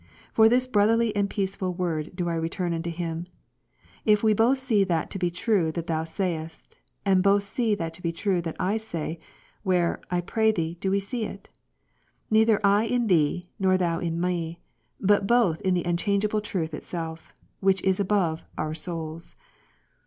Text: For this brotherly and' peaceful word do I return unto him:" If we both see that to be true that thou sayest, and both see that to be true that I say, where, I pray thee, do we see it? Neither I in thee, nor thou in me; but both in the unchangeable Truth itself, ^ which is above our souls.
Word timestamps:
For 0.33 0.49
this 0.49 0.65
brotherly 0.65 1.15
and' 1.15 1.29
peaceful 1.29 1.75
word 1.75 2.15
do 2.15 2.27
I 2.27 2.33
return 2.33 2.73
unto 2.73 2.89
him:" 2.89 3.27
If 4.13 4.23
we 4.23 4.33
both 4.33 4.57
see 4.57 4.83
that 4.83 5.11
to 5.11 5.19
be 5.19 5.29
true 5.29 5.71
that 5.73 5.85
thou 5.85 6.05
sayest, 6.05 6.75
and 7.05 7.21
both 7.21 7.43
see 7.43 7.75
that 7.75 7.93
to 7.93 8.01
be 8.01 8.11
true 8.11 8.41
that 8.41 8.55
I 8.59 8.77
say, 8.77 9.19
where, 9.61 10.01
I 10.09 10.19
pray 10.21 10.53
thee, 10.53 10.75
do 10.81 10.89
we 10.89 10.99
see 10.99 11.25
it? 11.25 11.49
Neither 12.31 12.59
I 12.65 12.85
in 12.85 13.05
thee, 13.05 13.51
nor 13.59 13.77
thou 13.77 13.99
in 13.99 14.19
me; 14.19 14.59
but 14.99 15.27
both 15.27 15.61
in 15.61 15.75
the 15.75 15.83
unchangeable 15.85 16.41
Truth 16.41 16.73
itself, 16.73 17.31
^ 17.37 17.41
which 17.59 17.83
is 17.83 17.99
above 17.99 18.43
our 18.57 18.73
souls. 18.73 19.35